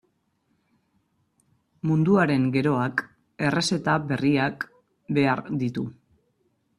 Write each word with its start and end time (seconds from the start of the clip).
Munduaren 1.89 2.47
geroak 2.55 3.03
errezeta 3.49 3.95
berriak 4.13 4.65
behar 5.19 5.43
ditu. 5.65 5.85